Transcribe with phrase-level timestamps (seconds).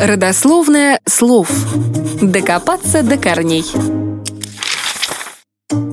[0.00, 1.50] Родословное слов.
[2.22, 4.09] Докопаться до корней.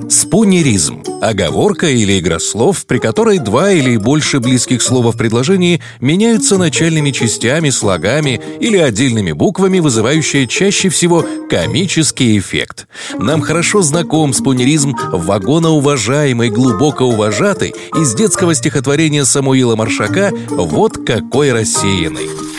[0.08, 6.56] Спунеризм– оговорка или игра слов, при которой два или больше близких слова в предложении меняются
[6.56, 12.88] начальными частями, слогами или отдельными буквами, вызывающие чаще всего комический эффект.
[13.18, 22.57] Нам хорошо знаком спунеризм вагоноуважаемый, глубоко уважатый из детского стихотворения Самуила Маршака «Вот какой рассеянный».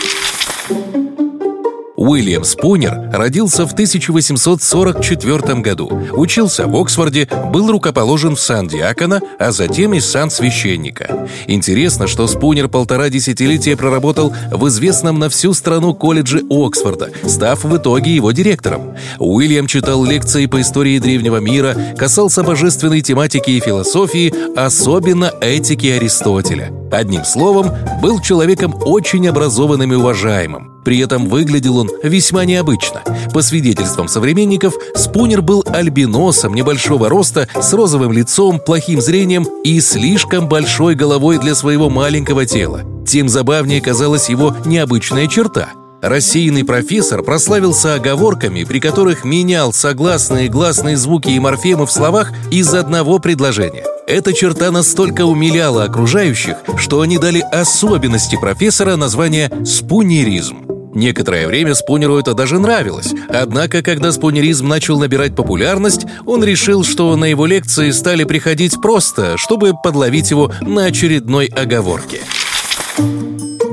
[2.10, 9.52] Уильям Спунер родился в 1844 году, учился в Оксфорде, был рукоположен в сан диакона, а
[9.52, 11.28] затем и сан священника.
[11.46, 17.76] Интересно, что Спунер полтора десятилетия проработал в известном на всю страну колледже Оксфорда, став в
[17.76, 18.96] итоге его директором.
[19.20, 26.72] Уильям читал лекции по истории древнего мира, касался божественной тематики и философии, особенно этики Аристотеля.
[26.90, 27.70] Одним словом,
[28.02, 30.69] был человеком очень образованным и уважаемым.
[30.84, 33.02] При этом выглядел он весьма необычно.
[33.32, 40.48] По свидетельствам современников, Спунер был альбиносом небольшого роста, с розовым лицом, плохим зрением и слишком
[40.48, 42.82] большой головой для своего маленького тела.
[43.06, 45.70] Тем забавнее казалась его необычная черта–
[46.02, 52.72] Рассеянный профессор прославился оговорками, при которых менял согласные гласные звуки и морфемы в словах из
[52.72, 53.84] одного предложения.
[54.06, 60.69] Эта черта настолько умиляла окружающих, что они дали особенности профессора название «спунеризм».
[60.94, 67.14] Некоторое время Спунеру это даже нравилось, однако, когда спунеризм начал набирать популярность, он решил, что
[67.16, 72.20] на его лекции стали приходить просто, чтобы подловить его на очередной оговорке.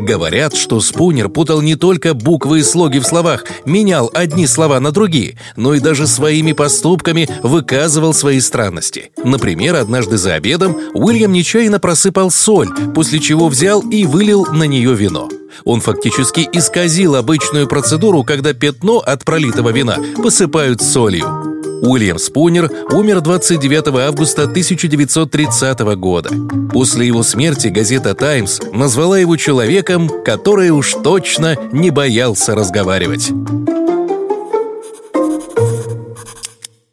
[0.08, 4.94] Говорят, что Спунер путал не только буквы и слоги в словах, менял одни слова на
[4.94, 9.12] другие, но и даже своими поступками выказывал свои странности.
[9.22, 14.96] Например, однажды за обедом Уильям нечаянно просыпал соль, после чего взял и вылил на нее
[14.96, 15.28] вино.
[15.66, 21.57] Он фактически исказил обычную процедуру, когда пятно от пролитого вина посыпают солью.
[21.82, 26.30] Уильям Спунер умер 29 августа 1930 года.
[26.72, 33.32] После его смерти газета «Таймс» назвала его человеком, который уж точно не боялся разговаривать.